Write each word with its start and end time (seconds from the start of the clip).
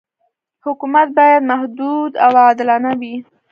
حکومت 0.65 1.07
باید 1.17 1.43
محدود 1.51 2.11
او 2.23 2.31
عادلانه 2.43 2.91
وي. 2.99 3.15